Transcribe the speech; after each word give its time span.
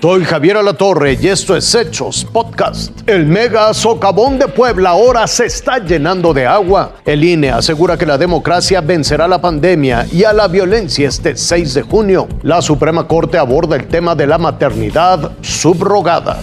Soy 0.00 0.24
Javier 0.24 0.58
Alatorre 0.58 1.18
y 1.20 1.28
esto 1.28 1.56
es 1.56 1.74
Hechos 1.74 2.24
Podcast. 2.24 3.08
El 3.08 3.26
mega 3.26 3.72
socavón 3.74 4.38
de 4.38 4.46
Puebla 4.46 4.90
ahora 4.90 5.26
se 5.26 5.46
está 5.46 5.78
llenando 5.78 6.32
de 6.32 6.46
agua. 6.46 6.96
El 7.04 7.24
INE 7.24 7.50
asegura 7.50 7.96
que 7.96 8.06
la 8.06 8.18
democracia 8.18 8.80
vencerá 8.80 9.26
la 9.26 9.40
pandemia 9.40 10.06
y 10.12 10.24
a 10.24 10.32
la 10.32 10.48
violencia 10.48 11.08
este 11.08 11.36
6 11.36 11.74
de 11.74 11.82
junio. 11.82 12.28
La 12.42 12.62
Suprema 12.62 13.08
Corte 13.08 13.38
aborda 13.38 13.76
el 13.76 13.88
tema 13.88 14.14
de 14.14 14.26
la 14.26 14.38
maternidad 14.38 15.32
subrogada. 15.40 16.40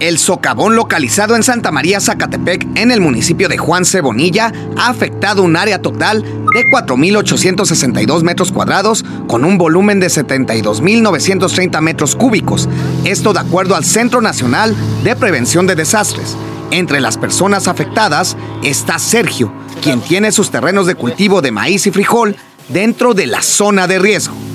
El 0.00 0.18
socavón 0.18 0.76
localizado 0.76 1.34
en 1.34 1.42
Santa 1.42 1.72
María 1.72 2.00
Zacatepec, 2.00 2.68
en 2.76 2.92
el 2.92 3.00
municipio 3.00 3.48
de 3.48 3.58
Juan 3.58 3.84
Cebonilla, 3.84 4.52
ha 4.76 4.90
afectado 4.90 5.42
un 5.42 5.56
área 5.56 5.82
total 5.82 6.22
de 6.22 6.62
4.862 6.72 8.22
metros 8.22 8.52
cuadrados 8.52 9.04
con 9.26 9.44
un 9.44 9.58
volumen 9.58 9.98
de 9.98 10.06
72.930 10.06 11.80
metros 11.80 12.14
cúbicos. 12.14 12.68
Esto 13.04 13.32
de 13.32 13.40
acuerdo 13.40 13.74
al 13.74 13.84
Centro 13.84 14.20
Nacional 14.20 14.76
de 15.02 15.16
Prevención 15.16 15.66
de 15.66 15.74
Desastres. 15.74 16.36
Entre 16.70 17.00
las 17.00 17.18
personas 17.18 17.66
afectadas 17.66 18.36
está 18.62 19.00
Sergio, 19.00 19.52
quien 19.82 20.00
tiene 20.00 20.30
sus 20.30 20.52
terrenos 20.52 20.86
de 20.86 20.94
cultivo 20.94 21.42
de 21.42 21.50
maíz 21.50 21.88
y 21.88 21.90
frijol 21.90 22.36
dentro 22.68 23.14
de 23.14 23.26
la 23.26 23.42
zona 23.42 23.88
de 23.88 23.98
riesgo. 23.98 24.47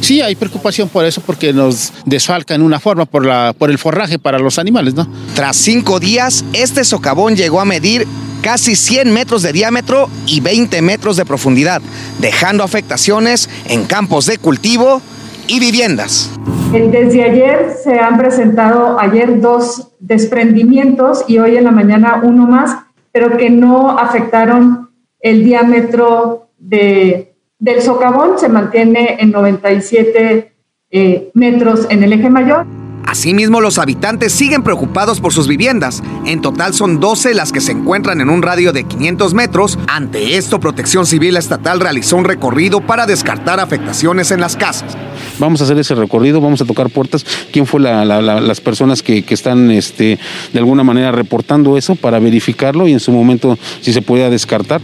Sí, 0.00 0.20
hay 0.20 0.34
preocupación 0.34 0.88
por 0.88 1.04
eso, 1.04 1.20
porque 1.20 1.52
nos 1.52 1.92
desfalca 2.06 2.54
en 2.54 2.62
una 2.62 2.80
forma 2.80 3.04
por, 3.04 3.24
la, 3.24 3.54
por 3.56 3.70
el 3.70 3.78
forraje 3.78 4.18
para 4.18 4.38
los 4.38 4.58
animales, 4.58 4.94
¿no? 4.94 5.06
Tras 5.34 5.56
cinco 5.56 6.00
días, 6.00 6.44
este 6.52 6.84
socavón 6.84 7.36
llegó 7.36 7.60
a 7.60 7.64
medir 7.64 8.06
casi 8.42 8.74
100 8.74 9.12
metros 9.12 9.42
de 9.42 9.52
diámetro 9.52 10.08
y 10.26 10.40
20 10.40 10.80
metros 10.82 11.16
de 11.16 11.24
profundidad, 11.24 11.82
dejando 12.18 12.64
afectaciones 12.64 13.48
en 13.68 13.84
campos 13.84 14.26
de 14.26 14.38
cultivo 14.38 15.02
y 15.46 15.60
viviendas. 15.60 16.30
Desde 16.72 17.24
ayer 17.24 17.76
se 17.82 17.98
han 17.98 18.16
presentado 18.16 18.98
ayer 18.98 19.40
dos 19.40 19.88
desprendimientos 19.98 21.24
y 21.26 21.38
hoy 21.38 21.56
en 21.56 21.64
la 21.64 21.72
mañana 21.72 22.20
uno 22.22 22.46
más, 22.46 22.76
pero 23.12 23.36
que 23.36 23.50
no 23.50 23.98
afectaron 23.98 24.90
el 25.20 25.44
diámetro 25.44 26.50
de 26.58 27.29
del 27.60 27.82
socavón 27.82 28.38
se 28.38 28.48
mantiene 28.48 29.18
en 29.20 29.30
97 29.30 30.52
eh, 30.90 31.30
metros 31.34 31.86
en 31.90 32.02
el 32.02 32.14
eje 32.14 32.30
mayor. 32.30 32.66
Asimismo, 33.06 33.60
los 33.60 33.78
habitantes 33.78 34.32
siguen 34.32 34.62
preocupados 34.62 35.20
por 35.20 35.32
sus 35.32 35.48
viviendas. 35.48 36.02
En 36.26 36.40
total 36.40 36.74
son 36.74 37.00
12 37.00 37.34
las 37.34 37.50
que 37.50 37.60
se 37.60 37.72
encuentran 37.72 38.20
en 38.20 38.30
un 38.30 38.40
radio 38.40 38.72
de 38.72 38.84
500 38.84 39.34
metros. 39.34 39.78
Ante 39.88 40.36
esto, 40.36 40.60
Protección 40.60 41.06
Civil 41.06 41.36
Estatal 41.36 41.80
realizó 41.80 42.16
un 42.16 42.24
recorrido 42.24 42.80
para 42.80 43.06
descartar 43.06 43.58
afectaciones 43.58 44.30
en 44.30 44.40
las 44.40 44.56
casas. 44.56 44.96
Vamos 45.38 45.60
a 45.60 45.64
hacer 45.64 45.78
ese 45.78 45.94
recorrido, 45.96 46.40
vamos 46.40 46.62
a 46.62 46.66
tocar 46.66 46.88
puertas. 46.88 47.26
¿Quién 47.52 47.66
fue 47.66 47.80
las 47.80 48.60
personas 48.60 49.02
que, 49.02 49.24
están 49.28 49.70
este, 49.70 50.18
de 50.52 50.58
alguna 50.58 50.84
manera 50.84 51.10
reportando 51.10 51.76
eso 51.76 51.96
para 51.96 52.20
verificarlo 52.20 52.86
y 52.86 52.92
en 52.92 53.00
su 53.00 53.10
momento 53.10 53.58
si 53.80 53.92
se 53.92 54.02
puede 54.02 54.30
descartar? 54.30 54.80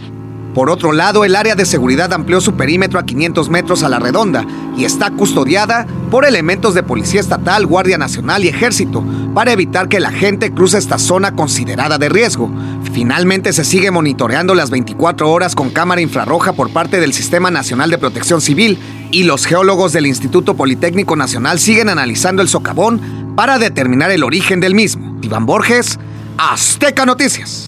Por 0.57 0.71
otro 0.71 0.91
lado, 0.91 1.23
el 1.23 1.35
área 1.35 1.53
de 1.53 1.67
seguridad 1.67 2.11
amplió 2.13 2.41
su 2.41 2.55
perímetro 2.55 2.99
a 2.99 3.05
500 3.05 3.47
metros 3.51 3.83
a 3.83 3.89
la 3.89 3.99
redonda 3.99 4.43
y 4.75 4.85
está 4.85 5.11
custodiada 5.11 5.85
por 6.09 6.25
elementos 6.25 6.73
de 6.73 6.81
Policía 6.81 7.19
Estatal, 7.19 7.67
Guardia 7.67 7.99
Nacional 7.99 8.43
y 8.43 8.47
Ejército 8.47 9.05
para 9.35 9.51
evitar 9.51 9.87
que 9.87 9.99
la 9.99 10.09
gente 10.09 10.51
cruce 10.51 10.79
esta 10.79 10.97
zona 10.97 11.35
considerada 11.35 11.99
de 11.99 12.09
riesgo. 12.09 12.49
Finalmente 12.91 13.53
se 13.53 13.63
sigue 13.63 13.91
monitoreando 13.91 14.55
las 14.55 14.71
24 14.71 15.29
horas 15.29 15.53
con 15.53 15.69
cámara 15.69 16.01
infrarroja 16.01 16.53
por 16.53 16.73
parte 16.73 16.99
del 16.99 17.13
Sistema 17.13 17.51
Nacional 17.51 17.91
de 17.91 17.99
Protección 17.99 18.41
Civil 18.41 18.79
y 19.11 19.25
los 19.25 19.45
geólogos 19.45 19.93
del 19.93 20.07
Instituto 20.07 20.55
Politécnico 20.55 21.15
Nacional 21.15 21.59
siguen 21.59 21.87
analizando 21.87 22.41
el 22.41 22.49
socavón 22.49 23.35
para 23.35 23.59
determinar 23.59 24.09
el 24.09 24.23
origen 24.23 24.59
del 24.59 24.73
mismo. 24.73 25.19
Iván 25.21 25.45
Borges, 25.45 25.99
Azteca 26.39 27.05
Noticias. 27.05 27.67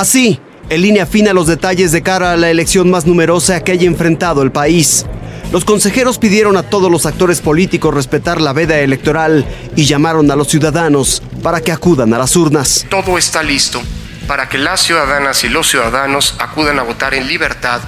Así, 0.00 0.40
en 0.70 0.80
línea 0.80 1.04
fina 1.04 1.34
los 1.34 1.46
detalles 1.46 1.92
de 1.92 2.02
cara 2.02 2.32
a 2.32 2.36
la 2.38 2.48
elección 2.48 2.90
más 2.90 3.04
numerosa 3.04 3.62
que 3.62 3.72
haya 3.72 3.86
enfrentado 3.86 4.40
el 4.40 4.50
país. 4.50 5.04
Los 5.52 5.66
consejeros 5.66 6.16
pidieron 6.16 6.56
a 6.56 6.62
todos 6.62 6.90
los 6.90 7.04
actores 7.04 7.42
políticos 7.42 7.92
respetar 7.92 8.40
la 8.40 8.54
veda 8.54 8.78
electoral 8.78 9.44
y 9.76 9.84
llamaron 9.84 10.30
a 10.30 10.36
los 10.36 10.48
ciudadanos 10.48 11.22
para 11.42 11.60
que 11.60 11.70
acudan 11.70 12.14
a 12.14 12.18
las 12.18 12.34
urnas. 12.34 12.86
Todo 12.88 13.18
está 13.18 13.42
listo 13.42 13.82
para 14.26 14.48
que 14.48 14.56
las 14.56 14.80
ciudadanas 14.80 15.44
y 15.44 15.50
los 15.50 15.68
ciudadanos 15.68 16.34
acudan 16.38 16.78
a 16.78 16.82
votar 16.82 17.12
en 17.12 17.28
libertad, 17.28 17.82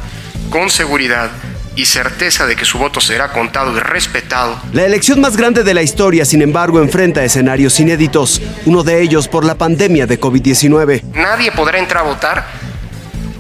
con 0.50 0.68
seguridad 0.68 1.30
y 1.76 1.86
certeza 1.86 2.46
de 2.46 2.56
que 2.56 2.64
su 2.64 2.78
voto 2.78 3.00
será 3.00 3.32
contado 3.32 3.76
y 3.76 3.80
respetado. 3.80 4.60
La 4.72 4.84
elección 4.84 5.20
más 5.20 5.36
grande 5.36 5.64
de 5.64 5.74
la 5.74 5.82
historia, 5.82 6.24
sin 6.24 6.42
embargo, 6.42 6.80
enfrenta 6.80 7.24
escenarios 7.24 7.78
inéditos, 7.80 8.40
uno 8.66 8.82
de 8.82 9.00
ellos 9.00 9.28
por 9.28 9.44
la 9.44 9.56
pandemia 9.56 10.06
de 10.06 10.20
COVID-19. 10.20 11.02
Nadie 11.14 11.52
podrá 11.52 11.78
entrar 11.78 12.04
a 12.04 12.08
votar 12.08 12.61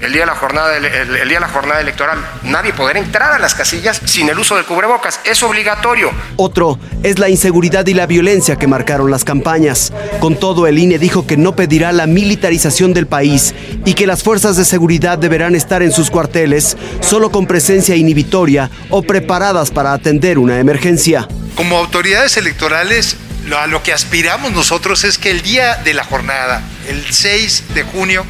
el 0.02 0.12
día, 0.12 0.22
de 0.22 0.26
la 0.26 0.34
jornada, 0.34 0.76
el, 0.76 0.82
día 0.82 1.22
de 1.22 1.40
la 1.40 1.48
jornada 1.48 1.80
electoral. 1.80 2.18
Nadie 2.42 2.72
podrá 2.72 2.98
entrar 2.98 3.32
a 3.32 3.38
las 3.38 3.54
casillas 3.54 4.00
sin 4.04 4.28
el 4.28 4.38
uso 4.38 4.56
del 4.56 4.64
cubrebocas. 4.64 5.20
Es 5.24 5.42
obligatorio. 5.42 6.10
Otro 6.36 6.78
es 7.02 7.18
la 7.18 7.28
inseguridad 7.28 7.86
y 7.86 7.94
la 7.94 8.06
violencia 8.06 8.56
que 8.56 8.66
marcaron 8.66 9.10
las 9.10 9.24
campañas. 9.24 9.92
Con 10.20 10.38
todo, 10.38 10.66
el 10.66 10.78
INE 10.78 10.98
dijo 10.98 11.26
que 11.26 11.36
no 11.36 11.54
pedirá 11.54 11.92
la 11.92 12.06
militarización 12.06 12.92
del 12.92 13.06
país 13.06 13.54
y 13.84 13.94
que 13.94 14.06
las 14.06 14.22
fuerzas 14.22 14.56
de 14.56 14.64
seguridad 14.64 15.18
deberán 15.18 15.54
estar 15.54 15.82
en 15.82 15.92
sus 15.92 16.10
cuarteles 16.10 16.76
solo 17.00 17.30
con 17.30 17.46
presencia 17.46 17.94
inhibitoria 17.94 18.70
o 18.90 19.02
preparadas 19.02 19.70
para 19.70 19.92
atender 19.92 20.38
una 20.38 20.58
emergencia. 20.58 21.28
Como 21.54 21.78
autoridades 21.78 22.36
electorales, 22.36 23.16
a 23.56 23.66
lo 23.66 23.82
que 23.82 23.92
aspiramos 23.92 24.52
nosotros 24.52 25.04
es 25.04 25.18
que 25.18 25.30
el 25.30 25.42
día 25.42 25.76
de 25.76 25.94
la 25.94 26.04
jornada, 26.04 26.62
el 26.88 27.04
6 27.12 27.74
de 27.74 27.82
junio, 27.82 28.24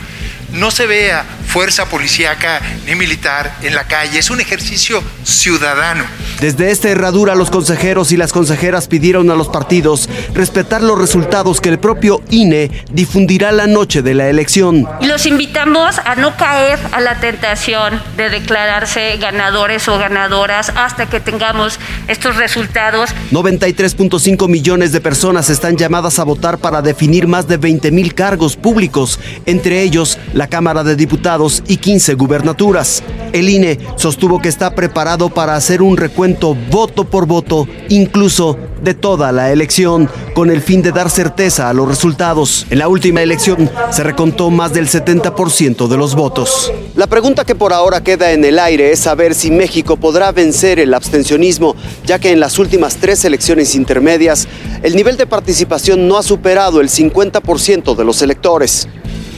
no 0.53 0.71
se 0.71 0.87
vea 0.87 1.25
fuerza 1.53 1.85
policíaca 1.85 2.63
ni 2.87 2.95
militar 2.95 3.59
en 3.61 3.75
la 3.75 3.85
calle, 3.85 4.19
es 4.19 4.31
un 4.31 4.41
ejercicio 4.41 5.05
ciudadano. 5.23 6.03
Desde 6.43 6.71
esta 6.71 6.91
herradura 6.91 7.35
los 7.35 7.51
consejeros 7.51 8.13
y 8.13 8.19
las 8.19 8.35
consejeras 8.35 8.87
pidieron 8.87 9.31
a 9.31 9.35
los 9.35 9.49
partidos 9.49 10.11
respetar 10.35 10.83
los 10.83 10.99
resultados 10.99 11.63
que 11.63 11.71
el 11.71 11.79
propio 11.79 12.21
INE 12.29 12.71
difundirá 12.93 13.51
la 13.51 13.67
noche 13.67 14.03
de 14.03 14.13
la 14.13 14.29
elección. 14.29 14.87
Los 15.01 15.25
invitamos 15.25 15.99
a 16.05 16.15
no 16.17 16.37
caer 16.37 16.79
a 16.93 17.01
la 17.01 17.19
tentación 17.19 17.99
de 18.19 18.29
declararse 18.29 19.17
ganadores 19.17 19.89
o 19.89 19.97
ganadoras 19.97 20.71
hasta 20.77 21.09
que 21.09 21.21
tengamos 21.21 21.79
estos 22.09 22.37
resultados. 22.37 23.15
93.5 23.31 24.49
millones 24.49 24.93
de 24.93 25.01
personas 25.01 25.49
están 25.49 25.79
llamadas 25.79 26.19
a 26.19 26.25
votar 26.25 26.59
para 26.59 26.83
definir 26.83 27.27
más 27.27 27.49
de 27.49 27.57
20 27.57 27.91
mil 27.91 28.15
cargos 28.15 28.57
públicos, 28.57 29.19
entre 29.47 29.81
ellos 29.81 30.19
la 30.35 30.43
la 30.43 30.49
Cámara 30.49 30.83
de 30.83 30.97
Diputados 30.97 31.63
y 31.69 31.77
15 31.77 32.15
gubernaturas. 32.15 33.01
El 33.33 33.49
INE 33.49 33.79
sostuvo 33.97 34.41
que 34.41 34.49
está 34.49 34.75
preparado 34.75 35.31
para 35.31 35.57
hacer 35.57 35.81
un 35.81 35.97
recuento 35.97 36.55
voto 36.71 37.05
por 37.05 37.27
voto, 37.27 37.67
incluso 37.89 38.59
de 38.83 38.95
toda 38.95 39.33
la 39.33 39.53
elección, 39.53 40.11
con 40.35 40.51
el 40.51 40.61
fin 40.61 40.83
de 40.83 40.93
dar 40.93 41.09
certeza 41.09 41.69
a 41.69 41.73
los 41.73 41.89
resultados. 41.89 42.67
En 42.69 42.79
la 42.79 42.89
última 42.89 43.23
elección 43.23 43.71
se 43.91 44.03
recontó 44.03 44.51
más 44.51 44.73
del 44.73 44.89
70% 44.89 45.89
de 45.89 45.97
los 45.97 46.15
votos. 46.15 46.73
La 46.95 47.07
pregunta 47.07 47.45
que 47.45 47.55
por 47.55 47.73
ahora 47.73 48.03
queda 48.03 48.33
en 48.33 48.45
el 48.45 48.59
aire 48.59 48.93
es 48.93 49.01
saber 49.01 49.35
si 49.35 49.51
México 49.51 49.97
podrá 49.97 50.33
vencer 50.33 50.79
el 50.79 50.93
abstencionismo, 50.93 51.75
ya 52.05 52.19
que 52.19 52.33
en 52.33 52.41
las 52.41 52.59
últimas 52.59 52.97
tres 52.97 53.25
elecciones 53.25 53.75
intermedias 53.75 54.47
el 54.83 54.97
nivel 54.97 55.17
de 55.17 55.27
participación 55.27 56.07
no 56.07 56.19
ha 56.19 56.23
superado 56.23 56.81
el 56.81 56.89
50% 56.89 57.95
de 57.95 58.05
los 58.05 58.21
electores. 58.21 58.89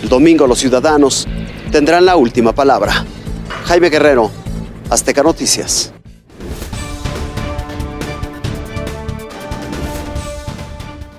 El 0.03 0.09
domingo 0.09 0.47
los 0.47 0.59
ciudadanos 0.59 1.29
tendrán 1.71 2.07
la 2.07 2.17
última 2.17 2.55
palabra. 2.55 3.05
Jaime 3.65 3.89
Guerrero, 3.89 4.31
Azteca 4.91 5.23
Noticias. 5.23 5.91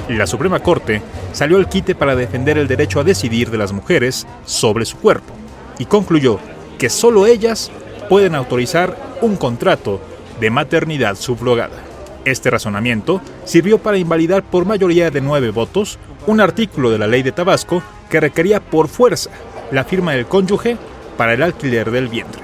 La 0.10 0.28
Suprema 0.28 0.60
Corte 0.60 1.02
salió 1.34 1.58
al 1.58 1.68
quite 1.68 1.96
para 1.96 2.16
defender 2.16 2.60
el 2.60 2.68
derecho 2.68 3.00
a 3.00 3.04
decidir 3.04 3.50
de 3.50 3.58
las 3.58 3.74
mujeres 3.74 4.28
sobre 4.46 4.86
su 4.86 4.98
cuerpo 4.98 5.34
y 5.80 5.86
concluyó 5.86 6.38
que 6.78 6.92
solo 6.92 7.26
ellas 7.26 7.72
pueden 8.10 8.36
autorizar 8.36 8.96
un 9.22 9.38
contrato 9.38 10.00
de 10.40 10.52
maternidad 10.52 11.16
subrogada. 11.16 11.82
Este 12.26 12.52
razonamiento 12.52 13.22
sirvió 13.44 13.80
para 13.80 13.98
invalidar 13.98 14.44
por 14.44 14.66
mayoría 14.66 15.10
de 15.10 15.22
nueve 15.22 15.50
votos 15.50 15.98
un 16.28 16.40
artículo 16.40 16.92
de 16.92 17.00
la 17.00 17.08
ley 17.08 17.24
de 17.24 17.32
Tabasco 17.32 17.82
que 18.08 18.20
requería 18.20 18.60
por 18.60 18.88
fuerza 18.88 19.32
la 19.72 19.84
firma 19.84 20.12
del 20.12 20.28
cónyuge 20.28 20.78
para 21.18 21.34
el 21.34 21.44
alquiler 21.44 21.92
del 21.92 22.08
vientre. 22.08 22.42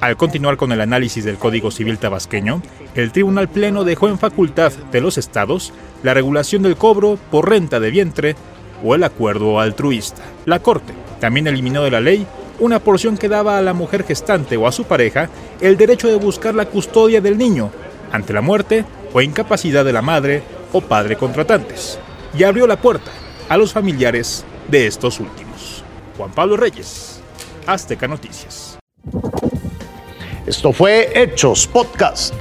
Al 0.00 0.16
continuar 0.16 0.56
con 0.56 0.72
el 0.72 0.80
análisis 0.80 1.24
del 1.24 1.36
Código 1.36 1.70
Civil 1.70 1.98
tabasqueño, 1.98 2.62
el 2.94 3.12
Tribunal 3.12 3.48
Pleno 3.48 3.84
dejó 3.84 4.08
en 4.08 4.18
facultad 4.18 4.72
de 4.90 5.00
los 5.00 5.18
estados 5.18 5.72
la 6.02 6.14
regulación 6.14 6.62
del 6.62 6.76
cobro 6.76 7.18
por 7.30 7.50
renta 7.50 7.80
de 7.80 7.90
vientre 7.90 8.36
o 8.82 8.94
el 8.94 9.04
acuerdo 9.04 9.60
altruista. 9.60 10.22
La 10.46 10.60
Corte 10.60 10.94
también 11.20 11.46
eliminó 11.46 11.82
de 11.82 11.90
la 11.90 12.00
ley 12.00 12.26
una 12.60 12.78
porción 12.78 13.18
que 13.18 13.28
daba 13.28 13.58
a 13.58 13.62
la 13.62 13.74
mujer 13.74 14.04
gestante 14.04 14.56
o 14.56 14.66
a 14.66 14.72
su 14.72 14.84
pareja 14.84 15.28
el 15.60 15.76
derecho 15.76 16.08
de 16.08 16.16
buscar 16.16 16.54
la 16.54 16.66
custodia 16.66 17.20
del 17.20 17.36
niño 17.36 17.70
ante 18.12 18.32
la 18.32 18.40
muerte 18.40 18.84
o 19.12 19.20
incapacidad 19.20 19.84
de 19.84 19.92
la 19.92 20.02
madre 20.02 20.42
o 20.72 20.80
padre 20.80 21.16
contratantes, 21.16 21.98
y 22.38 22.44
abrió 22.44 22.66
la 22.66 22.80
puerta 22.80 23.10
a 23.48 23.56
los 23.56 23.72
familiares 23.72 24.44
de 24.68 24.86
estos 24.86 25.20
últimos. 25.20 25.82
Juan 26.16 26.30
Pablo 26.32 26.56
Reyes, 26.56 27.19
Azteca 27.70 28.08
Noticias. 28.08 28.78
Esto 30.44 30.72
fue 30.72 31.08
Hechos 31.14 31.68
Podcast. 31.68 32.34